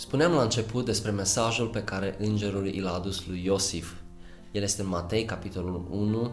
Spuneam 0.00 0.32
la 0.32 0.42
început 0.42 0.84
despre 0.84 1.10
mesajul 1.10 1.66
pe 1.66 1.82
care 1.82 2.16
îngerul 2.18 2.66
i 2.66 2.80
l-a 2.80 2.92
adus 2.92 3.26
lui 3.26 3.44
Iosif. 3.44 3.92
El 4.52 4.62
este 4.62 4.82
în 4.82 4.88
Matei, 4.88 5.24
capitolul 5.24 5.86
1, 5.90 6.30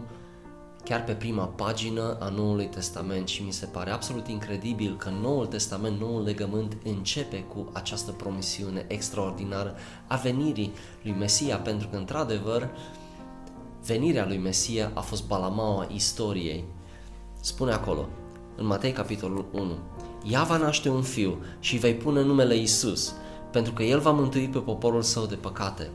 chiar 0.84 1.04
pe 1.04 1.12
prima 1.12 1.44
pagină 1.44 2.16
a 2.20 2.28
Noului 2.28 2.66
Testament 2.66 3.28
și 3.28 3.42
mi 3.42 3.52
se 3.52 3.66
pare 3.66 3.90
absolut 3.90 4.28
incredibil 4.28 4.96
că 4.96 5.10
Noul 5.22 5.46
Testament, 5.46 6.00
Noul 6.00 6.22
Legământ 6.22 6.76
începe 6.84 7.42
cu 7.42 7.70
această 7.72 8.10
promisiune 8.10 8.84
extraordinară 8.88 9.74
a 10.06 10.16
venirii 10.16 10.72
lui 11.02 11.12
Mesia, 11.12 11.56
pentru 11.56 11.88
că 11.88 11.96
într-adevăr 11.96 12.70
venirea 13.86 14.26
lui 14.26 14.38
Mesia 14.38 14.90
a 14.94 15.00
fost 15.00 15.26
balamaua 15.26 15.88
istoriei. 15.92 16.64
Spune 17.40 17.72
acolo, 17.72 18.08
în 18.56 18.66
Matei 18.66 18.92
capitolul 18.92 19.46
1, 19.52 19.78
Ea 20.30 20.42
va 20.42 20.56
naște 20.56 20.88
un 20.88 21.02
fiu 21.02 21.38
și 21.60 21.76
vei 21.76 21.94
pune 21.94 22.22
numele 22.22 22.56
Isus, 22.56 23.14
pentru 23.52 23.72
că 23.72 23.82
El 23.82 23.98
va 23.98 24.10
mântui 24.10 24.48
pe 24.48 24.58
poporul 24.58 25.02
său 25.02 25.26
de 25.26 25.34
păcate. 25.34 25.90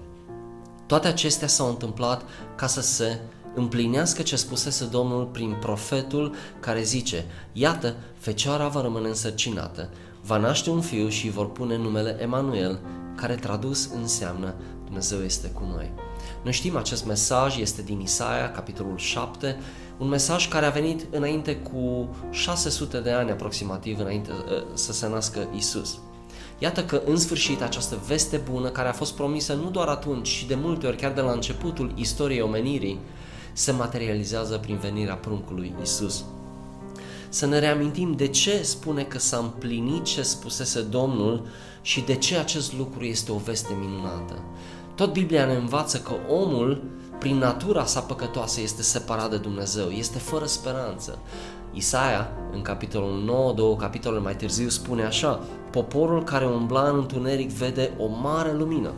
Toate 0.85 1.07
acestea 1.07 1.48
s-au 1.48 1.70
întâmplat 1.70 2.21
ca 2.55 2.67
să 2.67 2.81
se 2.81 3.20
împlinească 3.55 4.21
ce 4.21 4.35
spusese 4.35 4.85
Domnul 4.85 5.26
prin 5.26 5.57
profetul 5.59 6.35
care 6.59 6.84
zice, 6.84 7.26
Iată, 7.53 7.95
fecioara 8.17 8.67
va 8.67 8.81
rămâne 8.81 9.07
însărcinată, 9.07 9.89
va 10.21 10.38
naște 10.38 10.70
un 10.70 10.81
fiu 10.81 11.07
și 11.07 11.29
vor 11.29 11.52
pune 11.52 11.77
numele 11.77 12.17
Emanuel, 12.21 12.79
care 13.16 13.35
tradus 13.35 13.90
înseamnă 13.95 14.54
Dumnezeu 14.85 15.23
este 15.23 15.48
cu 15.48 15.63
noi. 15.76 15.91
Noi 16.43 16.54
știm 16.54 16.76
acest 16.76 17.05
mesaj, 17.05 17.57
este 17.57 17.81
din 17.81 17.99
Isaia, 17.99 18.51
capitolul 18.51 18.98
7, 18.98 19.59
un 19.98 20.07
mesaj 20.07 20.48
care 20.48 20.65
a 20.65 20.70
venit 20.70 21.07
înainte 21.12 21.55
cu 21.55 22.15
600 22.29 22.99
de 22.99 23.12
ani 23.12 23.31
aproximativ 23.31 23.99
înainte 23.99 24.31
uh, 24.31 24.63
să 24.73 24.93
se 24.93 25.09
nască 25.09 25.48
Isus. 25.55 25.99
Iată 26.63 26.84
că 26.84 27.02
în 27.05 27.17
sfârșit 27.17 27.62
această 27.62 27.99
veste 28.08 28.38
bună 28.52 28.70
care 28.70 28.90
a 28.90 28.94
fost 28.94 29.13
promisă 29.13 29.54
nu 29.54 29.70
doar 29.70 29.88
atunci, 29.88 30.30
ci 30.30 30.45
de 30.45 30.55
multe 30.55 30.87
ori 30.87 30.98
chiar 30.98 31.12
de 31.12 31.21
la 31.21 31.32
începutul 31.32 31.91
istoriei 31.96 32.41
omenirii, 32.41 32.99
se 33.54 33.71
materializează 33.71 34.57
prin 34.57 34.77
venirea 34.77 35.15
pruncului 35.15 35.74
Isus. 35.82 36.24
Să 37.29 37.46
ne 37.46 37.60
reamintim 37.60 38.12
de 38.12 38.27
ce 38.27 38.62
spune 38.62 39.04
că 39.04 39.20
s-a 39.20 39.37
împlinit 39.37 40.04
ce 40.04 40.21
spusese 40.21 40.82
Domnul 40.82 41.46
și 41.82 42.02
de 42.02 42.15
ce 42.15 42.37
acest 42.37 42.77
lucru 42.77 43.04
este 43.04 43.32
o 43.32 43.37
veste 43.37 43.74
minunată. 43.80 44.34
Tot 44.96 45.13
Biblia 45.13 45.46
ne 45.46 45.55
învață 45.55 45.98
că 45.98 46.13
omul, 46.30 46.84
prin 47.20 47.37
natura 47.37 47.85
sa 47.85 47.99
păcătoasă, 47.99 48.62
este 48.62 48.82
separat 48.82 49.30
de 49.30 49.37
Dumnezeu, 49.37 49.90
este 49.90 50.18
fără 50.18 50.46
speranță. 50.46 51.20
Isaia, 51.74 52.32
în 52.52 52.62
capitolul 52.62 53.24
9, 53.24 53.54
două 53.54 53.76
capitole 53.76 54.20
mai 54.20 54.35
târziu, 54.35 54.70
spune 54.70 55.04
așa, 55.04 55.40
poporul 55.71 56.24
care 56.24 56.46
umbla 56.46 56.90
în 56.90 56.96
întuneric 56.96 57.49
vede 57.49 57.91
o 57.98 58.07
mare 58.07 58.54
lumină. 58.54 58.91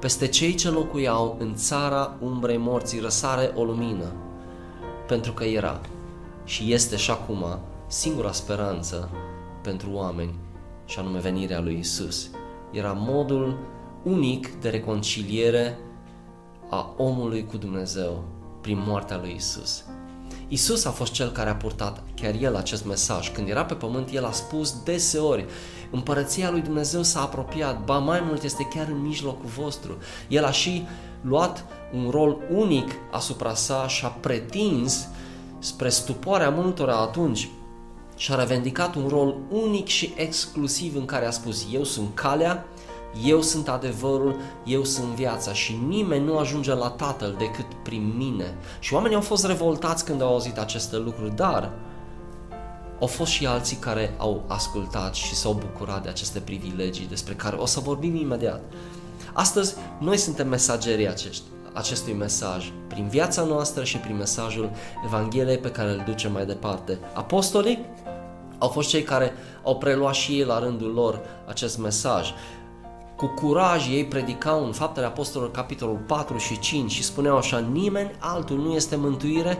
Peste 0.00 0.26
cei 0.26 0.54
ce 0.54 0.70
locuiau 0.70 1.36
în 1.38 1.54
țara 1.54 2.16
umbrei 2.20 2.56
morții 2.56 3.00
răsare 3.00 3.52
o 3.54 3.64
lumină, 3.64 4.12
pentru 5.06 5.32
că 5.32 5.44
era 5.44 5.80
și 6.44 6.72
este 6.72 6.96
și 6.96 7.10
acum 7.10 7.44
singura 7.86 8.32
speranță 8.32 9.10
pentru 9.62 9.88
oameni, 9.92 10.34
și 10.84 10.98
anume 10.98 11.18
venirea 11.18 11.60
lui 11.60 11.78
Isus. 11.78 12.30
Era 12.70 12.92
modul 12.92 13.58
unic 14.02 14.54
de 14.54 14.68
reconciliere 14.68 15.78
a 16.70 16.94
omului 16.96 17.44
cu 17.44 17.56
Dumnezeu 17.56 18.24
prin 18.60 18.82
moartea 18.86 19.16
lui 19.16 19.34
Isus. 19.36 19.84
Isus 20.48 20.84
a 20.84 20.90
fost 20.90 21.12
cel 21.12 21.30
care 21.30 21.50
a 21.50 21.54
purtat 21.54 22.02
chiar 22.14 22.34
el 22.40 22.56
acest 22.56 22.84
mesaj. 22.84 23.32
Când 23.32 23.48
era 23.48 23.64
pe 23.64 23.74
pământ, 23.74 24.10
el 24.12 24.24
a 24.24 24.32
spus 24.32 24.82
deseori, 24.84 25.46
împărăția 25.90 26.50
lui 26.50 26.60
Dumnezeu 26.60 27.02
s-a 27.02 27.20
apropiat, 27.20 27.84
ba 27.84 27.98
mai 27.98 28.22
mult 28.26 28.42
este 28.42 28.68
chiar 28.74 28.86
în 28.88 29.02
mijlocul 29.02 29.48
vostru. 29.56 29.96
El 30.28 30.44
a 30.44 30.50
și 30.50 30.86
luat 31.20 31.64
un 31.94 32.10
rol 32.10 32.38
unic 32.50 32.90
asupra 33.10 33.54
sa 33.54 33.88
și 33.88 34.04
a 34.04 34.08
pretins 34.08 35.08
spre 35.58 35.88
stupoarea 35.88 36.50
multora 36.50 36.96
atunci 36.96 37.48
și 38.16 38.32
a 38.32 38.34
revendicat 38.34 38.94
un 38.94 39.08
rol 39.08 39.36
unic 39.50 39.86
și 39.86 40.12
exclusiv 40.16 40.96
în 40.96 41.04
care 41.04 41.26
a 41.26 41.30
spus 41.30 41.66
eu 41.72 41.84
sunt 41.84 42.14
calea, 42.14 42.66
eu 43.24 43.42
sunt 43.42 43.68
adevărul, 43.68 44.36
eu 44.64 44.84
sunt 44.84 45.06
viața 45.06 45.52
și 45.52 45.80
nimeni 45.86 46.24
nu 46.24 46.38
ajunge 46.38 46.74
la 46.74 46.88
Tatăl 46.88 47.34
decât 47.38 47.66
prin 47.82 48.14
mine. 48.16 48.54
Și 48.78 48.94
oamenii 48.94 49.16
au 49.16 49.22
fost 49.22 49.46
revoltați 49.46 50.04
când 50.04 50.22
au 50.22 50.28
auzit 50.28 50.58
aceste 50.58 50.96
lucruri, 50.96 51.36
dar 51.36 51.72
au 53.00 53.06
fost 53.06 53.30
și 53.30 53.46
alții 53.46 53.76
care 53.76 54.14
au 54.18 54.44
ascultat 54.46 55.14
și 55.14 55.34
s-au 55.34 55.52
bucurat 55.52 56.02
de 56.02 56.08
aceste 56.08 56.38
privilegii 56.38 57.06
despre 57.08 57.34
care 57.34 57.56
o 57.56 57.66
să 57.66 57.80
vorbim 57.80 58.14
imediat. 58.14 58.60
Astăzi, 59.32 59.74
noi 59.98 60.16
suntem 60.16 60.48
mesagerii 60.48 61.08
acești, 61.08 61.42
acestui 61.72 62.12
mesaj, 62.12 62.72
prin 62.88 63.08
viața 63.08 63.42
noastră 63.42 63.84
și 63.84 63.96
prin 63.96 64.16
mesajul 64.16 64.70
Evangheliei 65.04 65.58
pe 65.58 65.70
care 65.70 65.90
îl 65.90 66.02
ducem 66.06 66.32
mai 66.32 66.46
departe. 66.46 66.98
Apostolii 67.14 67.86
au 68.58 68.68
fost 68.68 68.88
cei 68.88 69.02
care 69.02 69.32
au 69.62 69.76
preluat 69.76 70.14
și 70.14 70.32
ei 70.32 70.44
la 70.44 70.58
rândul 70.58 70.92
lor 70.92 71.20
acest 71.46 71.78
mesaj 71.78 72.32
cu 73.16 73.26
curaj 73.26 73.88
ei 73.88 74.04
predicau 74.04 74.64
în 74.64 74.72
Faptele 74.72 75.06
Apostolilor 75.06 75.52
capitolul 75.54 76.00
4 76.06 76.36
și 76.36 76.58
5 76.58 76.90
și 76.90 77.02
spuneau 77.02 77.36
așa, 77.36 77.58
nimeni 77.58 78.10
altul 78.18 78.56
nu 78.56 78.72
este 78.72 78.96
mântuire, 78.96 79.58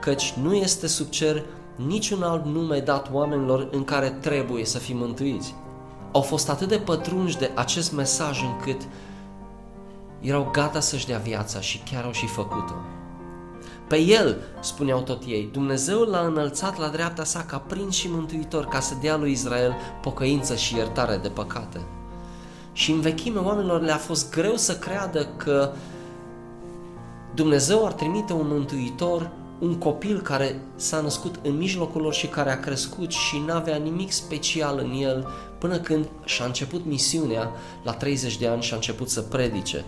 căci 0.00 0.32
nu 0.32 0.54
este 0.54 0.86
sub 0.86 1.08
cer 1.08 1.44
niciun 1.76 2.22
alt 2.22 2.44
nume 2.44 2.78
dat 2.78 3.10
oamenilor 3.12 3.68
în 3.70 3.84
care 3.84 4.10
trebuie 4.10 4.64
să 4.64 4.78
fim 4.78 4.96
mântuiți. 4.96 5.54
Au 6.12 6.20
fost 6.20 6.50
atât 6.50 6.68
de 6.68 6.78
pătrunși 6.78 7.38
de 7.38 7.50
acest 7.54 7.92
mesaj 7.92 8.42
încât 8.42 8.80
erau 10.20 10.48
gata 10.52 10.80
să-și 10.80 11.06
dea 11.06 11.18
viața 11.18 11.60
și 11.60 11.82
chiar 11.90 12.04
au 12.04 12.12
și 12.12 12.26
făcut-o. 12.26 12.74
Pe 13.88 14.00
el, 14.00 14.36
spuneau 14.60 15.00
tot 15.00 15.22
ei, 15.26 15.48
Dumnezeu 15.52 16.00
l-a 16.00 16.20
înălțat 16.20 16.78
la 16.78 16.88
dreapta 16.88 17.24
sa 17.24 17.44
ca 17.44 17.58
prinț 17.58 17.94
și 17.94 18.10
mântuitor 18.10 18.64
ca 18.64 18.80
să 18.80 18.94
dea 19.00 19.16
lui 19.16 19.30
Israel 19.30 19.74
pocăință 20.02 20.54
și 20.54 20.76
iertare 20.76 21.16
de 21.16 21.28
păcate. 21.28 21.80
Și 22.74 22.90
în 22.90 23.00
vechime 23.00 23.38
oamenilor 23.38 23.80
le-a 23.80 23.96
fost 23.96 24.30
greu 24.30 24.56
să 24.56 24.78
creadă 24.78 25.26
că 25.36 25.72
Dumnezeu 27.34 27.86
ar 27.86 27.92
trimite 27.92 28.32
un 28.32 28.46
mântuitor, 28.48 29.30
un 29.60 29.74
copil 29.74 30.20
care 30.20 30.60
s-a 30.76 31.00
născut 31.00 31.34
în 31.42 31.56
mijlocul 31.56 32.00
lor 32.00 32.14
și 32.14 32.26
care 32.26 32.50
a 32.50 32.60
crescut 32.60 33.10
și 33.10 33.42
n-avea 33.46 33.76
nimic 33.76 34.12
special 34.12 34.78
în 34.78 35.00
el 35.00 35.28
până 35.58 35.78
când 35.78 36.08
și-a 36.24 36.44
început 36.44 36.84
misiunea 36.84 37.50
la 37.84 37.92
30 37.92 38.38
de 38.38 38.46
ani 38.46 38.62
și 38.62 38.72
a 38.72 38.76
început 38.76 39.08
să 39.10 39.20
predice. 39.20 39.84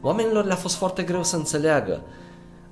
Oamenilor 0.00 0.44
le-a 0.44 0.56
fost 0.56 0.74
foarte 0.74 1.02
greu 1.02 1.22
să 1.22 1.36
înțeleagă 1.36 2.02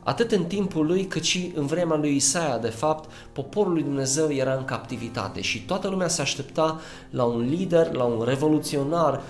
Atât 0.09 0.33
în 0.33 0.45
timpul 0.45 0.87
lui, 0.87 1.07
cât 1.07 1.23
și 1.23 1.53
în 1.55 1.67
vremea 1.67 1.97
lui 1.97 2.17
Isaia, 2.17 2.59
de 2.59 2.69
fapt, 2.69 3.11
poporul 3.33 3.73
lui 3.73 3.83
Dumnezeu 3.83 4.33
era 4.33 4.55
în 4.55 4.65
captivitate 4.65 5.41
și 5.41 5.65
toată 5.65 5.89
lumea 5.89 6.09
se 6.09 6.21
aștepta 6.21 6.81
la 7.11 7.25
un 7.25 7.41
lider, 7.49 7.93
la 7.93 8.05
un 8.05 8.25
revoluționar, 8.25 9.23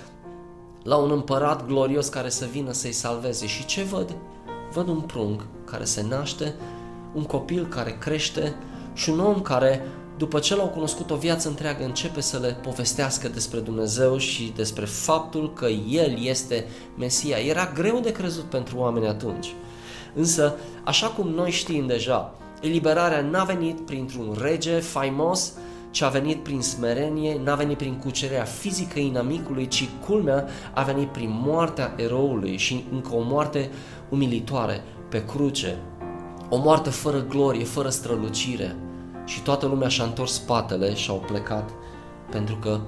la 0.83 0.97
un 0.97 1.11
împărat 1.11 1.67
glorios 1.67 2.09
care 2.09 2.29
să 2.29 2.47
vină 2.53 2.73
să-i 2.73 2.93
salveze. 2.93 3.47
Și 3.47 3.67
ce 3.67 3.83
văd? 3.83 4.15
Văd 4.73 4.89
un 4.89 5.01
prunc 5.01 5.47
care 5.65 5.85
se 5.85 6.07
naște, 6.09 6.55
un 7.15 7.25
copil 7.25 7.67
care 7.67 7.97
crește 8.01 8.55
și 8.95 9.11
un 9.11 9.21
om 9.21 9.41
care, 9.41 9.87
după 10.17 10.39
ce 10.39 10.57
l-au 10.57 10.69
cunoscut 10.69 11.11
o 11.11 11.17
viață 11.17 11.49
întreagă, 11.49 11.85
începe 11.85 12.21
să 12.21 12.39
le 12.39 12.57
povestească 12.63 13.29
despre 13.29 13.59
Dumnezeu 13.59 14.17
și 14.17 14.53
despre 14.57 14.85
faptul 14.85 15.53
că 15.53 15.67
El 15.89 16.25
este 16.25 16.67
Mesia. 16.99 17.37
Era 17.37 17.73
greu 17.75 18.01
de 18.01 18.13
crezut 18.13 18.45
pentru 18.45 18.79
oameni 18.79 19.07
atunci. 19.07 19.55
Însă, 20.19 20.55
așa 20.85 21.07
cum 21.07 21.29
noi 21.29 21.51
știm 21.51 21.87
deja, 21.87 22.35
eliberarea 22.61 23.21
n-a 23.21 23.45
venit 23.45 23.81
printr-un 23.81 24.37
rege 24.41 24.79
faimos, 24.79 25.53
ci 25.91 26.03
a 26.03 26.09
venit 26.09 26.43
prin 26.43 26.61
smerenie, 26.61 27.41
n-a 27.45 27.55
venit 27.55 27.77
prin 27.77 27.95
cucerea 27.95 28.45
fizică 28.45 28.99
inamicului, 28.99 29.69
ci 29.69 29.89
culmea 30.07 30.47
a 30.75 30.83
venit 30.83 31.09
prin 31.09 31.41
moartea 31.45 31.95
eroului 31.97 32.57
și 32.57 32.85
încă 32.93 33.15
o 33.15 33.23
moarte 33.23 33.71
umilitoare 34.09 34.83
pe 35.09 35.25
cruce. 35.25 35.79
O 36.49 36.57
moarte 36.57 36.91
fără 36.91 37.25
glorie, 37.29 37.65
fără 37.65 37.89
strălucire. 37.89 38.77
Și 39.25 39.43
toată 39.43 39.67
lumea 39.67 39.89
și-a 39.89 40.05
întors 40.05 40.33
spatele 40.33 40.95
și 40.95 41.11
au 41.11 41.25
plecat 41.27 41.71
pentru 42.31 42.57
că 42.57 42.81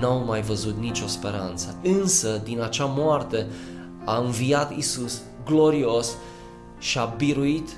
n-au 0.00 0.24
mai 0.26 0.40
văzut 0.40 0.76
nicio 0.78 1.06
speranță. 1.06 1.78
Însă, 1.82 2.40
din 2.44 2.62
acea 2.62 2.92
moarte 2.96 3.46
a 4.04 4.18
înviat 4.18 4.76
Isus 4.76 5.20
glorios 5.44 6.16
și 6.80 6.98
a 6.98 7.04
biruit 7.04 7.68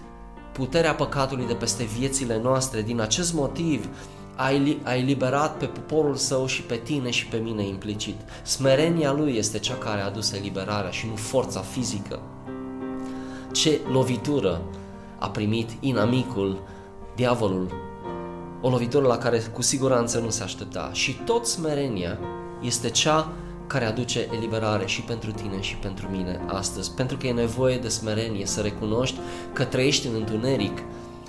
puterea 0.52 0.94
păcatului 0.94 1.46
de 1.46 1.54
peste 1.54 1.84
viețile 1.84 2.40
noastre. 2.42 2.82
Din 2.82 3.00
acest 3.00 3.34
motiv 3.34 3.88
a 4.82 4.94
eliberat 4.94 5.56
pe 5.56 5.66
poporul 5.66 6.14
său 6.14 6.46
și 6.46 6.62
pe 6.62 6.76
tine 6.76 7.10
și 7.10 7.26
pe 7.26 7.36
mine 7.36 7.66
implicit. 7.66 8.16
Smerenia 8.42 9.12
lui 9.12 9.36
este 9.36 9.58
cea 9.58 9.74
care 9.74 10.00
a 10.00 10.06
adus 10.06 10.32
eliberarea 10.32 10.90
și 10.90 11.06
nu 11.06 11.16
forța 11.16 11.60
fizică. 11.60 12.20
Ce 13.52 13.80
lovitură 13.90 14.62
a 15.18 15.30
primit 15.30 15.70
inamicul, 15.80 16.62
diavolul, 17.16 17.72
o 18.60 18.68
lovitură 18.68 19.06
la 19.06 19.18
care 19.18 19.38
cu 19.38 19.62
siguranță 19.62 20.18
nu 20.18 20.30
se 20.30 20.42
aștepta. 20.42 20.90
Și 20.92 21.12
tot 21.12 21.46
smerenia 21.46 22.18
este 22.60 22.90
cea 22.90 23.32
care 23.66 23.84
aduce 23.84 24.28
eliberare 24.36 24.86
și 24.86 25.00
pentru 25.02 25.30
tine 25.30 25.60
și 25.60 25.76
pentru 25.76 26.08
mine 26.08 26.40
astăzi. 26.46 26.94
Pentru 26.94 27.16
că 27.16 27.26
e 27.26 27.32
nevoie 27.32 27.76
de 27.76 27.88
smerenie 27.88 28.46
să 28.46 28.60
recunoști 28.60 29.18
că 29.52 29.64
trăiești 29.64 30.06
în 30.06 30.14
întuneric. 30.14 30.78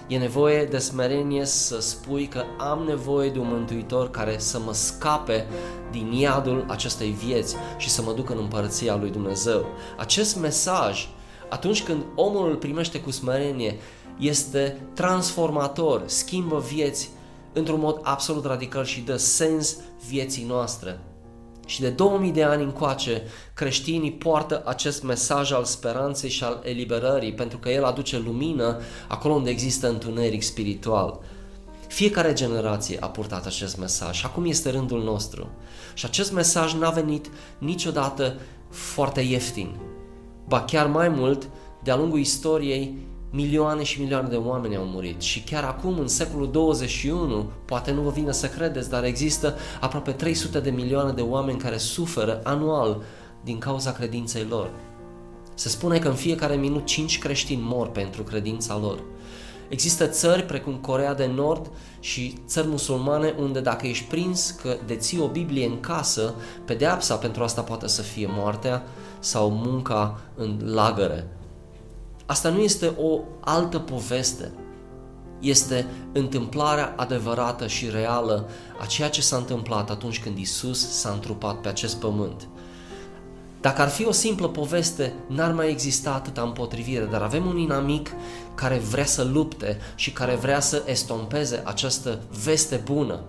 E 0.08 0.18
nevoie 0.18 0.66
de 0.66 0.78
smerenie 0.78 1.46
să 1.46 1.82
spui 1.82 2.28
că 2.28 2.44
am 2.58 2.84
nevoie 2.84 3.30
de 3.30 3.40
un 3.40 3.48
mântuitor 3.48 4.10
care 4.10 4.36
să 4.38 4.60
mă 4.60 4.74
scape 4.74 5.48
din 5.92 6.12
iadul 6.12 6.66
acestei 6.68 7.10
vieți 7.10 7.56
și 7.78 7.90
să 7.90 8.02
mă 8.02 8.14
ducă 8.14 8.34
în 8.34 8.40
împărăția 8.40 8.96
lui 8.96 9.10
Dumnezeu. 9.10 9.66
Acest 9.98 10.40
mesaj, 10.40 11.08
atunci 11.50 11.84
când 11.84 12.04
omul 12.16 12.50
îl 12.50 12.56
primește 12.56 13.00
cu 13.00 13.12
smerenie, 13.12 13.78
este 14.20 14.88
transformator, 14.94 16.04
schimbă 16.06 16.60
vieți 16.60 17.10
într-un 17.54 17.80
mod 17.80 18.00
absolut 18.04 18.46
radical 18.46 18.86
și 18.86 19.02
dă 19.02 19.16
sens 19.16 19.78
vieții 20.08 20.46
noastre. 20.46 21.00
Și 21.66 21.82
de 21.82 21.90
2000 21.90 22.32
de 22.32 22.44
ani 22.44 22.64
încoace, 22.64 23.22
creștinii 23.54 24.12
poartă 24.12 24.62
acest 24.66 25.04
mesaj 25.04 25.52
al 25.52 25.64
speranței 25.64 26.30
și 26.30 26.44
al 26.44 26.62
eliberării, 26.64 27.34
pentru 27.34 27.58
că 27.58 27.70
el 27.70 27.84
aduce 27.84 28.18
lumină 28.18 28.82
acolo 29.08 29.34
unde 29.34 29.50
există 29.50 29.90
întuneric 29.90 30.42
spiritual. 30.42 31.20
Fiecare 31.88 32.34
generație 32.34 32.98
a 33.00 33.08
purtat 33.08 33.46
acest 33.46 33.78
mesaj 33.78 34.18
și 34.18 34.26
acum 34.26 34.46
este 34.46 34.70
rândul 34.70 35.04
nostru. 35.04 35.50
Și 35.94 36.06
acest 36.06 36.32
mesaj 36.34 36.74
n-a 36.74 36.90
venit 36.90 37.30
niciodată 37.58 38.36
foarte 38.70 39.22
ieftin. 39.22 39.76
Ba 40.48 40.62
chiar 40.62 40.88
mai 40.88 41.10
mult, 41.10 41.50
de-a 41.84 41.96
lungul 41.96 42.20
istoriei, 42.20 42.98
milioane 43.36 43.84
și 43.84 44.02
milioane 44.02 44.28
de 44.28 44.36
oameni 44.36 44.76
au 44.76 44.84
murit 44.84 45.22
și 45.22 45.42
chiar 45.42 45.64
acum, 45.64 46.00
în 46.00 46.08
secolul 46.08 46.52
21, 46.52 47.50
poate 47.66 47.92
nu 47.92 48.02
vă 48.02 48.10
vine 48.10 48.32
să 48.32 48.48
credeți, 48.48 48.90
dar 48.90 49.04
există 49.04 49.58
aproape 49.80 50.12
300 50.12 50.60
de 50.60 50.70
milioane 50.70 51.12
de 51.12 51.22
oameni 51.22 51.58
care 51.58 51.78
suferă 51.78 52.42
anual 52.44 53.02
din 53.44 53.58
cauza 53.58 53.92
credinței 53.92 54.46
lor. 54.50 54.70
Se 55.54 55.70
spune 55.70 56.00
că 56.00 56.08
în 56.08 56.14
fiecare 56.16 56.56
minut 56.56 56.86
5 56.86 57.20
creștini 57.20 57.62
mor 57.62 57.90
pentru 57.90 58.24
credința 58.24 58.78
lor. 58.78 59.04
Există 59.70 60.08
țări 60.08 60.44
precum 60.44 60.74
Corea 60.74 61.14
de 61.14 61.26
Nord 61.26 61.72
și 62.00 62.38
țări 62.48 62.68
musulmane 62.68 63.36
unde 63.40 63.60
dacă 63.60 63.88
ești 63.88 64.06
prins 64.06 64.50
că 64.50 64.78
deții 64.86 65.20
o 65.20 65.28
Biblie 65.28 65.66
în 65.66 65.80
casă, 65.80 66.34
pedeapsa 66.66 67.16
pentru 67.16 67.44
asta 67.44 67.62
poate 67.62 67.88
să 67.88 68.02
fie 68.02 68.28
moartea 68.30 68.84
sau 69.20 69.50
munca 69.50 70.22
în 70.36 70.60
lagăre. 70.64 71.28
Asta 72.34 72.50
nu 72.50 72.60
este 72.60 72.94
o 72.98 73.20
altă 73.40 73.80
poveste, 73.80 74.52
este 75.40 75.86
întâmplarea 76.14 76.94
adevărată 76.98 77.68
și 77.68 77.90
reală 77.90 78.50
a 78.80 78.86
ceea 78.86 79.10
ce 79.10 79.22
s-a 79.22 79.36
întâmplat 79.36 79.90
atunci 79.90 80.22
când 80.22 80.38
Isus 80.38 81.00
s-a 81.00 81.10
întrupat 81.10 81.56
pe 81.56 81.68
acest 81.68 81.96
pământ. 81.96 82.48
Dacă 83.62 83.82
ar 83.82 83.90
fi 83.90 84.06
o 84.06 84.12
simplă 84.12 84.48
poveste, 84.48 85.14
n-ar 85.28 85.52
mai 85.52 85.70
exista 85.70 86.14
atâta 86.14 86.42
împotrivire, 86.42 87.06
dar 87.06 87.22
avem 87.22 87.46
un 87.46 87.58
inamic 87.58 88.12
care 88.56 88.78
vrea 88.78 89.06
să 89.06 89.24
lupte 89.24 89.78
și 89.96 90.12
care 90.12 90.36
vrea 90.36 90.60
să 90.60 90.84
estompeze 90.86 91.62
această 91.66 92.20
veste 92.44 92.82
bună. 92.84 93.20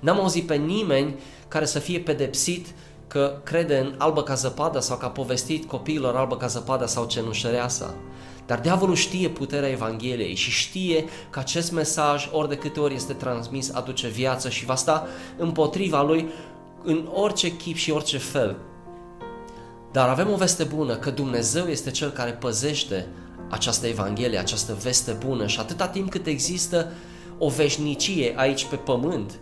N-am 0.00 0.20
auzit 0.20 0.46
pe 0.46 0.54
nimeni 0.54 1.14
care 1.48 1.64
să 1.64 1.78
fie 1.78 1.98
pedepsit 1.98 2.66
că 3.06 3.40
crede 3.44 3.78
în 3.78 3.94
albă 3.98 4.22
ca 4.22 4.34
zăpada 4.34 4.80
sau 4.80 4.96
că 4.96 5.04
a 5.04 5.08
povestit 5.08 5.68
copiilor 5.68 6.16
albă 6.16 6.36
ca 6.36 6.46
zăpada 6.46 6.86
sau 6.86 7.04
cenușăreasa. 7.04 7.94
Dar 8.50 8.60
diavolul 8.60 8.94
știe 8.94 9.28
puterea 9.28 9.68
Evangheliei 9.68 10.34
și 10.34 10.50
știe 10.50 11.04
că 11.30 11.38
acest 11.38 11.72
mesaj, 11.72 12.28
ori 12.32 12.48
de 12.48 12.56
câte 12.56 12.80
ori 12.80 12.94
este 12.94 13.12
transmis, 13.12 13.70
aduce 13.74 14.08
viață 14.08 14.48
și 14.48 14.64
va 14.64 14.74
sta 14.74 15.06
împotriva 15.36 16.02
lui 16.02 16.28
în 16.82 17.08
orice 17.12 17.56
chip 17.56 17.76
și 17.76 17.90
orice 17.90 18.18
fel. 18.18 18.56
Dar 19.92 20.08
avem 20.08 20.30
o 20.32 20.36
veste 20.36 20.64
bună, 20.64 20.96
că 20.96 21.10
Dumnezeu 21.10 21.66
este 21.66 21.90
Cel 21.90 22.10
care 22.10 22.30
păzește 22.30 23.06
această 23.50 23.86
Evanghelie, 23.86 24.38
această 24.38 24.78
veste 24.82 25.16
bună 25.26 25.46
și 25.46 25.60
atâta 25.60 25.88
timp 25.88 26.10
cât 26.10 26.26
există 26.26 26.92
o 27.38 27.48
veșnicie 27.48 28.34
aici 28.36 28.64
pe 28.64 28.76
pământ, 28.76 29.38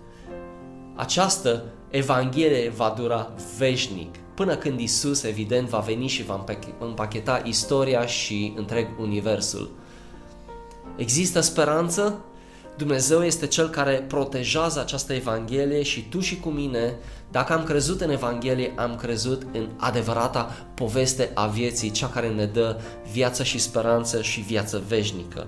această 0.95 1.65
Evanghelie 1.91 2.73
va 2.77 2.95
dura 2.97 3.33
veșnic 3.59 4.15
până 4.39 4.57
când 4.57 4.81
Isus, 4.81 5.23
evident, 5.23 5.69
va 5.69 5.79
veni 5.79 6.07
și 6.07 6.25
va 6.25 6.45
împacheta 6.79 7.43
istoria 7.45 8.07
și 8.07 8.53
întreg 8.57 8.89
universul. 8.99 9.71
Există 10.97 11.41
speranță? 11.41 12.25
Dumnezeu 12.77 13.25
este 13.25 13.47
Cel 13.47 13.69
care 13.69 14.05
protejează 14.09 14.81
această 14.81 15.13
Evanghelie 15.13 15.83
și 15.83 16.09
tu 16.09 16.21
și 16.21 16.41
cu 16.41 16.49
mine, 16.49 16.97
dacă 17.31 17.53
am 17.53 17.65
crezut 17.65 18.01
în 18.01 18.11
Evanghelie, 18.11 18.73
am 18.77 18.97
crezut 18.97 19.43
în 19.53 19.69
adevărata 19.77 20.67
poveste 20.75 21.31
a 21.35 21.47
vieții, 21.47 21.91
cea 21.91 22.09
care 22.09 22.29
ne 22.29 22.47
dă 22.47 22.81
viață 23.13 23.43
și 23.43 23.59
speranță 23.59 24.23
și 24.23 24.41
viață 24.41 24.83
veșnică. 24.89 25.47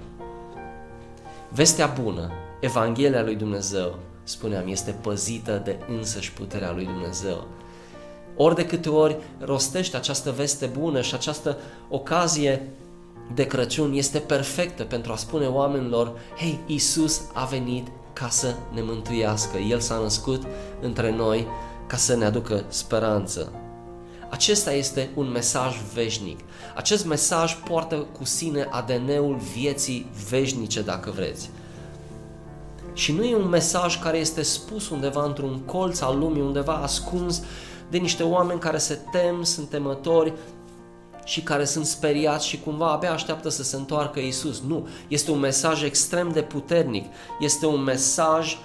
Vestea 1.49 1.87
bună, 2.03 2.31
Evanghelia 2.61 3.23
lui 3.23 3.37
Dumnezeu, 3.37 3.99
spuneam, 4.25 4.69
este 4.69 4.91
păzită 4.91 5.61
de 5.65 5.79
însăși 5.89 6.33
puterea 6.33 6.73
lui 6.73 6.85
Dumnezeu. 6.85 7.47
Ori 8.43 8.55
de 8.55 8.67
câte 8.67 8.89
ori 8.89 9.17
rostește 9.39 9.97
această 9.97 10.31
veste 10.31 10.67
bună 10.67 11.01
și 11.01 11.15
această 11.15 11.57
ocazie 11.89 12.69
de 13.35 13.47
Crăciun 13.47 13.93
este 13.93 14.19
perfectă 14.19 14.83
pentru 14.85 15.13
a 15.13 15.17
spune 15.17 15.47
oamenilor, 15.47 16.13
hei, 16.37 16.59
Isus 16.67 17.21
a 17.33 17.45
venit 17.45 17.87
ca 18.13 18.29
să 18.29 18.55
ne 18.75 18.83
mântuiască, 18.83 19.59
El 19.59 19.81
s-a 19.81 19.99
născut 19.99 20.43
între 20.81 21.11
noi 21.11 21.47
ca 21.87 21.97
să 21.97 22.17
ne 22.17 22.25
aducă 22.25 22.65
speranță. 22.69 23.53
Acesta 24.31 24.73
este 24.73 25.11
un 25.15 25.31
mesaj 25.31 25.77
veșnic. 25.95 26.41
Acest 26.75 27.07
mesaj 27.07 27.57
poartă 27.57 28.07
cu 28.19 28.25
sine 28.25 28.69
ADN-ul 28.71 29.39
vieții 29.55 30.11
veșnice, 30.29 30.83
dacă 30.83 31.11
vreți. 31.11 31.51
Și 32.93 33.13
nu 33.13 33.25
e 33.25 33.37
un 33.37 33.49
mesaj 33.49 33.99
care 33.99 34.19
este 34.19 34.43
spus 34.43 34.89
undeva 34.89 35.25
într-un 35.25 35.59
colț 35.59 36.01
al 36.01 36.19
lumii, 36.19 36.43
undeva 36.43 36.75
ascuns 36.75 37.43
de 37.91 37.99
niște 37.99 38.23
oameni 38.23 38.61
care 38.61 38.79
se 38.79 38.99
tem, 39.13 39.43
sunt 39.43 39.69
temători 39.69 40.33
și 41.25 41.43
care 41.43 41.65
sunt 41.65 41.87
speriați 41.87 42.47
și 42.47 42.61
cumva 42.61 42.91
abia 42.91 43.13
așteaptă 43.13 43.49
să 43.49 43.63
se 43.63 43.77
întoarcă 43.77 44.21
Isus. 44.21 44.61
Nu, 44.61 44.89
este 45.09 45.31
un 45.31 45.39
mesaj 45.39 45.83
extrem 45.83 46.31
de 46.31 46.43
puternic. 46.43 47.05
Este 47.41 47.67
un 47.67 47.83
mesaj 47.83 48.57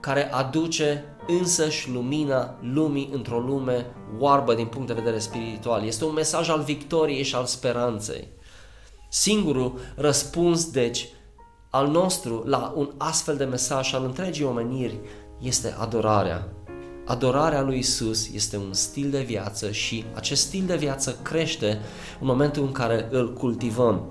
care 0.00 0.32
aduce 0.32 1.04
însăși 1.26 1.90
lumina 1.90 2.54
lumii 2.60 3.10
într-o 3.12 3.38
lume 3.38 3.86
oarbă 4.18 4.54
din 4.54 4.66
punct 4.66 4.86
de 4.86 4.92
vedere 4.92 5.18
spiritual. 5.18 5.84
Este 5.84 6.04
un 6.04 6.12
mesaj 6.12 6.48
al 6.48 6.60
victoriei 6.60 7.22
și 7.22 7.34
al 7.34 7.44
speranței. 7.44 8.28
Singurul 9.08 9.78
răspuns, 9.96 10.70
deci, 10.70 11.08
al 11.70 11.88
nostru 11.88 12.42
la 12.46 12.72
un 12.76 12.90
astfel 12.96 13.36
de 13.36 13.44
mesaj 13.44 13.94
al 13.94 14.04
întregii 14.04 14.44
omeniri 14.44 14.98
este 15.40 15.74
adorarea. 15.78 16.48
Adorarea 17.04 17.62
lui 17.62 17.78
Isus 17.78 18.28
este 18.32 18.56
un 18.56 18.72
stil 18.72 19.10
de 19.10 19.20
viață 19.20 19.70
și 19.70 20.04
acest 20.14 20.42
stil 20.42 20.64
de 20.66 20.76
viață 20.76 21.18
crește 21.22 21.80
în 22.20 22.26
momentul 22.26 22.62
în 22.62 22.72
care 22.72 23.08
îl 23.10 23.32
cultivăm. 23.32 24.10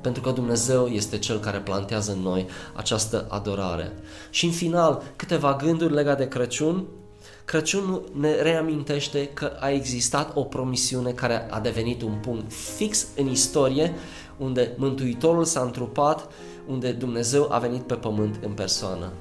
Pentru 0.00 0.22
că 0.22 0.30
Dumnezeu 0.30 0.86
este 0.86 1.18
Cel 1.18 1.38
care 1.38 1.58
plantează 1.58 2.12
în 2.12 2.18
noi 2.18 2.46
această 2.74 3.26
adorare. 3.28 3.92
Și 4.30 4.44
în 4.44 4.50
final, 4.50 5.02
câteva 5.16 5.56
gânduri 5.62 5.94
legate 5.94 6.22
de 6.22 6.28
Crăciun. 6.28 6.86
Crăciunul 7.44 8.10
ne 8.18 8.34
reamintește 8.34 9.26
că 9.26 9.56
a 9.60 9.70
existat 9.70 10.36
o 10.36 10.42
promisiune 10.42 11.10
care 11.10 11.46
a 11.50 11.60
devenit 11.60 12.02
un 12.02 12.14
punct 12.20 12.52
fix 12.52 13.06
în 13.16 13.28
istorie, 13.28 13.94
unde 14.38 14.74
Mântuitorul 14.76 15.44
s-a 15.44 15.60
întrupat, 15.60 16.28
unde 16.66 16.92
Dumnezeu 16.92 17.52
a 17.52 17.58
venit 17.58 17.82
pe 17.82 17.94
pământ 17.94 18.38
în 18.44 18.50
persoană. 18.50 19.12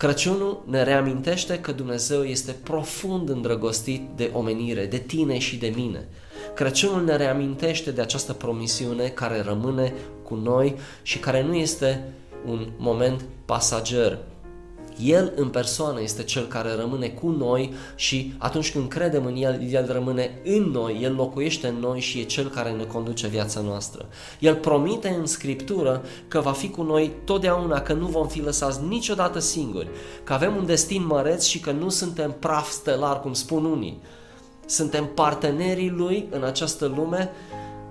Crăciunul 0.00 0.62
ne 0.66 0.82
reamintește 0.82 1.60
că 1.60 1.72
Dumnezeu 1.72 2.22
este 2.22 2.52
profund 2.52 3.28
îndrăgostit 3.28 4.02
de 4.16 4.30
omenire, 4.32 4.86
de 4.86 4.98
tine 4.98 5.38
și 5.38 5.56
de 5.56 5.72
mine. 5.76 6.08
Crăciunul 6.54 7.04
ne 7.04 7.16
reamintește 7.16 7.90
de 7.90 8.00
această 8.00 8.32
promisiune 8.32 9.08
care 9.08 9.40
rămâne 9.40 9.92
cu 10.22 10.34
noi 10.34 10.76
și 11.02 11.18
care 11.18 11.42
nu 11.42 11.54
este 11.54 12.04
un 12.46 12.68
moment 12.76 13.24
pasager, 13.44 14.18
el 14.98 15.32
în 15.36 15.48
persoană 15.48 16.00
este 16.00 16.22
cel 16.22 16.46
care 16.46 16.74
rămâne 16.74 17.08
cu 17.08 17.28
noi 17.28 17.72
și 17.94 18.34
atunci 18.38 18.72
când 18.72 18.88
credem 18.88 19.24
în 19.24 19.36
El, 19.36 19.60
El 19.70 19.92
rămâne 19.92 20.40
în 20.44 20.62
noi, 20.62 20.98
El 21.02 21.14
locuiește 21.14 21.66
în 21.66 21.74
noi 21.74 22.00
și 22.00 22.18
e 22.18 22.22
cel 22.22 22.48
care 22.48 22.70
ne 22.70 22.84
conduce 22.84 23.26
viața 23.26 23.60
noastră. 23.60 24.08
El 24.38 24.54
promite 24.54 25.08
în 25.08 25.26
Scriptură 25.26 26.02
că 26.28 26.40
va 26.40 26.52
fi 26.52 26.70
cu 26.70 26.82
noi 26.82 27.12
totdeauna, 27.24 27.80
că 27.80 27.92
nu 27.92 28.06
vom 28.06 28.28
fi 28.28 28.42
lăsați 28.42 28.80
niciodată 28.88 29.38
singuri, 29.38 29.88
că 30.24 30.32
avem 30.32 30.56
un 30.56 30.66
destin 30.66 31.06
măreț 31.06 31.44
și 31.44 31.60
că 31.60 31.70
nu 31.70 31.88
suntem 31.88 32.36
praf 32.38 32.70
stelar, 32.70 33.20
cum 33.20 33.32
spun 33.32 33.64
unii. 33.64 34.00
Suntem 34.66 35.06
partenerii 35.14 35.90
Lui 35.90 36.28
în 36.30 36.44
această 36.44 36.86
lume 36.96 37.30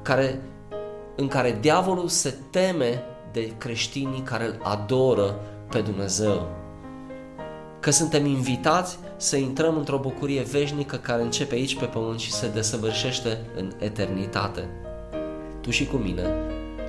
care, 0.02 0.42
în 1.16 1.28
care 1.28 1.58
diavolul 1.62 2.08
se 2.08 2.36
teme 2.50 3.04
de 3.32 3.54
creștinii 3.58 4.22
care 4.22 4.46
îl 4.46 4.60
adoră 4.64 5.40
pe 5.70 5.80
Dumnezeu 5.80 6.48
că 7.80 7.92
suntem 7.92 8.26
invitați 8.26 8.98
să 9.18 9.38
intrăm 9.38 9.78
într-o 9.78 9.98
bucurie 9.98 10.42
veșnică 10.42 10.96
care 10.96 11.22
începe 11.22 11.56
aici 11.56 11.80
pe 11.80 11.86
pământ 11.86 12.20
și 12.20 12.32
se 12.32 12.48
desăvârșește 12.48 13.38
în 13.58 13.72
eternitate. 13.80 14.70
Tu 15.62 15.70
și 15.70 15.86
cu 15.86 15.96
mine, 15.96 16.34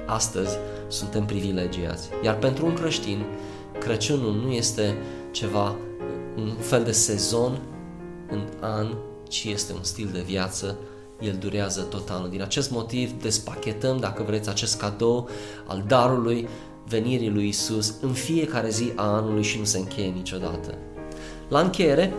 astăzi, 0.06 0.56
suntem 0.88 1.24
privilegiați. 1.24 2.08
Iar 2.22 2.36
pentru 2.36 2.66
un 2.66 2.74
creștin, 2.74 3.24
Crăciunul 3.80 4.34
nu 4.34 4.50
este 4.50 4.96
ceva, 5.30 5.76
un 6.36 6.54
fel 6.58 6.82
de 6.82 6.92
sezon 6.92 7.58
în 8.30 8.42
an, 8.60 8.86
ci 9.28 9.44
este 9.44 9.72
un 9.72 9.82
stil 9.82 10.08
de 10.12 10.20
viață 10.20 10.78
el 11.20 11.36
durează 11.38 11.80
tot 11.80 12.08
anul. 12.10 12.30
Din 12.30 12.42
acest 12.42 12.70
motiv 12.70 13.22
despachetăm, 13.22 13.96
dacă 13.96 14.22
vreți, 14.22 14.48
acest 14.48 14.78
cadou 14.78 15.28
al 15.66 15.84
darului 15.86 16.48
venirii 16.90 17.30
lui 17.30 17.48
Isus 17.48 17.94
în 18.00 18.12
fiecare 18.12 18.70
zi 18.70 18.92
a 18.94 19.14
anului 19.14 19.42
și 19.42 19.58
nu 19.58 19.64
se 19.64 19.78
încheie 19.78 20.08
niciodată. 20.08 20.74
La 21.48 21.60
încheiere, 21.60 22.14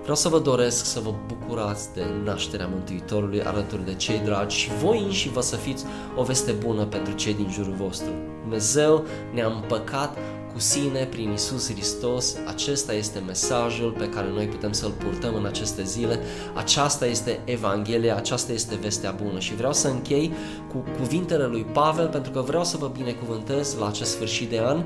vreau 0.00 0.16
să 0.16 0.28
vă 0.28 0.38
doresc 0.38 0.84
să 0.84 1.00
vă 1.00 1.14
bucurați 1.26 1.94
de 1.94 2.02
nașterea 2.24 2.66
Mântuitorului 2.66 3.42
alături 3.42 3.84
de 3.84 3.94
cei 3.94 4.18
dragi 4.18 4.56
și 4.56 4.70
voi 4.82 5.02
înși 5.04 5.28
vă 5.28 5.40
să 5.40 5.56
fiți 5.56 5.84
o 6.16 6.22
veste 6.22 6.52
bună 6.52 6.84
pentru 6.84 7.14
cei 7.14 7.34
din 7.34 7.50
jurul 7.50 7.74
vostru. 7.74 8.10
Dumnezeu 8.40 9.04
ne-a 9.34 9.46
împăcat 9.46 10.16
cu 10.56 10.62
sine 10.62 11.04
prin 11.04 11.32
Isus 11.32 11.70
Hristos. 11.70 12.36
Acesta 12.46 12.92
este 12.92 13.18
mesajul 13.26 13.90
pe 13.90 14.08
care 14.08 14.28
noi 14.28 14.46
putem 14.46 14.72
să-l 14.72 14.90
purtăm 14.90 15.34
în 15.34 15.46
aceste 15.46 15.82
zile. 15.82 16.20
Aceasta 16.54 17.06
este 17.06 17.40
Evanghelia, 17.44 18.16
aceasta 18.16 18.52
este 18.52 18.74
vestea 18.74 19.10
bună 19.10 19.38
și 19.38 19.54
vreau 19.54 19.72
să 19.72 19.88
închei 19.88 20.32
cu 20.72 20.84
cuvintele 20.98 21.44
lui 21.44 21.64
Pavel 21.64 22.08
pentru 22.08 22.30
că 22.30 22.40
vreau 22.40 22.64
să 22.64 22.76
vă 22.76 22.90
binecuvântez 22.96 23.76
la 23.78 23.86
acest 23.86 24.10
sfârșit 24.10 24.50
de 24.50 24.60
an. 24.60 24.84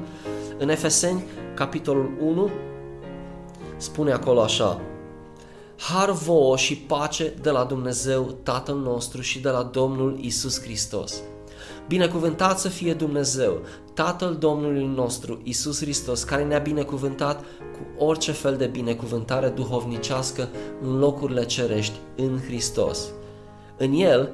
În 0.59 0.69
Efeseni, 0.69 1.25
capitolul 1.55 2.11
1, 2.21 2.51
spune 3.77 4.13
acolo 4.13 4.41
așa, 4.41 4.81
Har 5.77 6.11
vouă 6.11 6.57
și 6.57 6.77
pace 6.77 7.35
de 7.43 7.51
la 7.51 7.65
Dumnezeu 7.65 8.23
Tatăl 8.43 8.77
nostru 8.77 9.21
și 9.21 9.41
de 9.41 9.49
la 9.49 9.63
Domnul 9.63 10.19
Isus 10.21 10.61
Hristos. 10.61 11.23
Binecuvântat 11.91 12.59
să 12.59 12.69
fie 12.69 12.95
Dumnezeu, 12.95 13.61
Tatăl 13.95 14.37
Domnului 14.37 14.87
nostru, 14.87 15.41
Isus 15.43 15.81
Hristos, 15.81 16.23
care 16.23 16.45
ne-a 16.45 16.59
binecuvântat 16.59 17.41
cu 17.41 18.05
orice 18.05 18.33
fel 18.33 18.57
de 18.57 18.67
binecuvântare 18.67 19.49
duhovnicească 19.49 20.49
în 20.83 20.99
locurile 20.99 21.45
cerești, 21.45 21.99
în 22.17 22.41
Hristos. 22.47 23.09
În 23.77 23.93
El, 23.93 24.31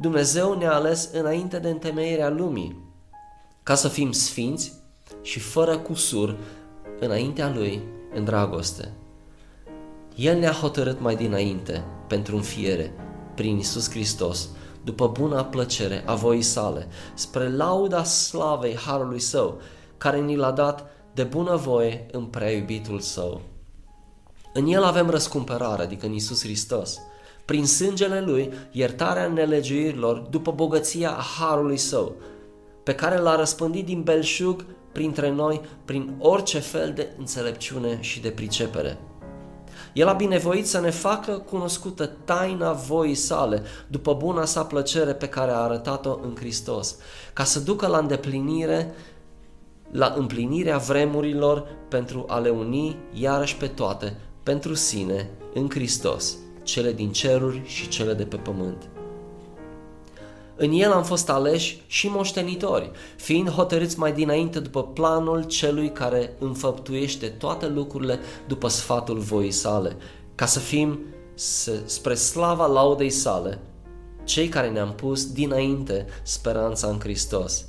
Dumnezeu 0.00 0.58
ne-a 0.58 0.74
ales 0.74 1.10
înainte 1.12 1.58
de 1.58 1.68
întemeierea 1.68 2.28
lumii, 2.28 2.76
ca 3.62 3.74
să 3.74 3.88
fim 3.88 4.12
sfinți 4.12 4.72
și 5.22 5.38
fără 5.38 5.78
cusur 5.78 6.36
înaintea 7.00 7.52
Lui 7.54 7.82
în 8.14 8.24
dragoste. 8.24 8.92
El 10.14 10.38
ne-a 10.38 10.52
hotărât 10.52 11.00
mai 11.00 11.16
dinainte 11.16 11.84
pentru 12.08 12.36
înfiere, 12.36 12.92
prin 13.34 13.58
Isus 13.58 13.90
Hristos, 13.90 14.48
după 14.84 15.08
buna 15.08 15.44
plăcere 15.44 16.02
a 16.06 16.14
voii 16.14 16.42
sale, 16.42 16.88
spre 17.14 17.56
lauda 17.56 18.02
slavei 18.02 18.76
Harului 18.76 19.20
Său, 19.20 19.60
care 19.98 20.20
ni 20.20 20.36
l-a 20.36 20.50
dat 20.50 20.86
de 21.14 21.22
bună 21.22 21.56
voie 21.56 22.06
în 22.12 22.24
prea 22.24 22.50
iubitul 22.50 23.00
Său. 23.00 23.40
În 24.52 24.66
El 24.66 24.82
avem 24.82 25.10
răscumpărare, 25.10 25.82
adică 25.82 26.06
în 26.06 26.12
Isus 26.12 26.42
Hristos, 26.42 26.98
prin 27.44 27.66
sângele 27.66 28.20
Lui, 28.20 28.52
iertarea 28.70 29.26
nelegiuirilor 29.26 30.18
după 30.18 30.50
bogăția 30.50 31.10
a 31.10 31.22
Harului 31.38 31.76
Său, 31.76 32.14
pe 32.82 32.94
care 32.94 33.18
l-a 33.18 33.36
răspândit 33.36 33.84
din 33.84 34.02
belșug 34.02 34.64
printre 34.92 35.30
noi 35.30 35.60
prin 35.84 36.14
orice 36.18 36.58
fel 36.58 36.92
de 36.92 37.08
înțelepciune 37.18 37.98
și 38.00 38.20
de 38.20 38.30
pricepere. 38.30 38.98
El 39.92 40.08
a 40.08 40.12
binevoit 40.12 40.66
să 40.66 40.80
ne 40.80 40.90
facă 40.90 41.32
cunoscută 41.32 42.10
taina 42.24 42.72
voii 42.72 43.14
sale, 43.14 43.62
după 43.86 44.14
buna 44.14 44.44
sa 44.44 44.64
plăcere 44.64 45.12
pe 45.12 45.28
care 45.28 45.50
a 45.50 45.54
arătat-o 45.54 46.18
în 46.22 46.36
Hristos, 46.36 46.96
ca 47.32 47.44
să 47.44 47.60
ducă 47.60 47.86
la 47.86 47.98
îndeplinire 47.98 48.94
la 49.90 50.14
împlinirea 50.16 50.76
vremurilor 50.76 51.66
pentru 51.88 52.24
a 52.28 52.38
le 52.38 52.48
uni 52.48 52.96
iarăși 53.12 53.56
pe 53.56 53.66
toate, 53.66 54.16
pentru 54.42 54.74
sine, 54.74 55.30
în 55.54 55.70
Hristos, 55.70 56.36
cele 56.62 56.92
din 56.92 57.12
ceruri 57.12 57.62
și 57.64 57.88
cele 57.88 58.14
de 58.14 58.24
pe 58.24 58.36
pământ. 58.36 58.88
În 60.60 60.72
el 60.72 60.92
am 60.92 61.02
fost 61.04 61.30
aleși 61.30 61.82
și 61.86 62.08
moștenitori, 62.08 62.90
fiind 63.16 63.48
hotărâți 63.48 63.98
mai 63.98 64.12
dinainte 64.12 64.60
după 64.60 64.84
planul 64.84 65.42
celui 65.42 65.92
care 65.92 66.32
înfăptuiește 66.38 67.26
toate 67.26 67.68
lucrurile 67.68 68.18
după 68.46 68.68
sfatul 68.68 69.18
voii 69.18 69.50
sale, 69.50 69.96
ca 70.34 70.46
să 70.46 70.58
fim 70.58 70.98
spre 71.84 72.14
slava 72.14 72.66
laudei 72.66 73.10
sale, 73.10 73.60
cei 74.24 74.48
care 74.48 74.68
ne-am 74.68 74.92
pus 74.92 75.32
dinainte 75.32 76.06
speranța 76.22 76.88
în 76.88 76.98
Hristos. 77.00 77.64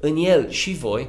În 0.00 0.16
el 0.16 0.50
și 0.50 0.72
voi, 0.72 1.08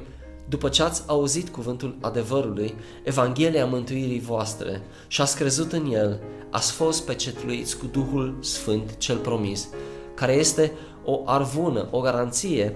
după 0.49 0.69
ce 0.69 0.83
ați 0.83 1.03
auzit 1.05 1.49
cuvântul 1.49 1.97
adevărului, 2.01 2.75
Evanghelia 3.03 3.65
mântuirii 3.65 4.19
voastre 4.19 4.81
și 5.07 5.21
ați 5.21 5.35
crezut 5.35 5.71
în 5.71 5.91
el, 5.91 6.19
ați 6.49 6.71
fost 6.71 7.05
pecetluiți 7.05 7.77
cu 7.77 7.85
Duhul 7.85 8.37
Sfânt 8.41 8.97
cel 8.97 9.17
promis, 9.17 9.67
care 10.13 10.33
este 10.33 10.71
o 11.05 11.21
arvună, 11.25 11.87
o 11.91 11.99
garanție 11.99 12.75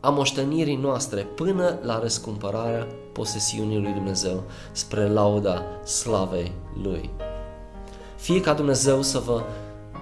a 0.00 0.08
moștenirii 0.08 0.76
noastre 0.76 1.20
până 1.20 1.78
la 1.82 1.98
răscumpărarea 1.98 2.86
posesiunii 3.12 3.78
lui 3.78 3.92
Dumnezeu 3.92 4.42
spre 4.72 5.08
lauda 5.08 5.62
slavei 5.84 6.52
Lui. 6.82 7.10
Fie 8.16 8.40
ca 8.40 8.52
Dumnezeu 8.52 9.02
să 9.02 9.18
vă 9.18 9.42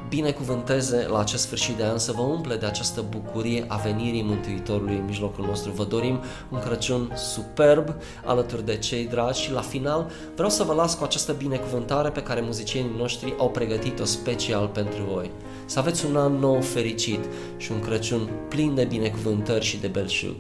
binecuvânteze 0.09 1.07
la 1.11 1.19
acest 1.19 1.43
sfârșit 1.43 1.77
de 1.77 1.85
an, 1.85 1.99
să 1.99 2.13
vă 2.13 2.23
umple 2.23 2.57
de 2.57 2.67
această 2.67 3.05
bucurie 3.11 3.65
a 3.69 3.77
venirii 3.77 4.23
Mântuitorului 4.23 4.97
în 4.97 5.05
mijlocul 5.05 5.45
nostru. 5.45 5.71
Vă 5.71 5.85
dorim 5.85 6.21
un 6.51 6.59
Crăciun 6.59 7.13
superb 7.17 7.95
alături 8.25 8.65
de 8.65 8.77
cei 8.77 9.07
dragi 9.07 9.41
și 9.41 9.53
la 9.53 9.61
final 9.61 10.11
vreau 10.35 10.51
să 10.51 10.63
vă 10.63 10.73
las 10.73 10.95
cu 10.95 11.05
această 11.05 11.33
binecuvântare 11.33 12.11
pe 12.11 12.23
care 12.23 12.41
muzicienii 12.41 12.97
noștri 12.97 13.35
au 13.39 13.51
pregătit-o 13.51 14.05
special 14.05 14.67
pentru 14.67 15.03
voi. 15.13 15.31
Să 15.67 15.79
aveți 15.79 16.07
un 16.07 16.17
an 16.17 16.33
nou 16.33 16.61
fericit 16.61 17.25
și 17.57 17.73
un 17.73 17.81
Crăciun 17.81 18.31
plin 18.49 18.75
de 18.75 18.85
binecuvântări 18.85 19.65
și 19.65 19.81
de 19.81 19.87
belșug. 19.87 20.37